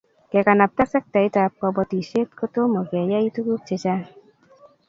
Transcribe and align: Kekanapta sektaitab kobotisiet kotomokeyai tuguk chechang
Kekanapta 0.31 0.83
sektaitab 0.93 1.51
kobotisiet 1.59 2.29
kotomokeyai 2.39 3.33
tuguk 3.35 3.61
chechang 3.67 4.03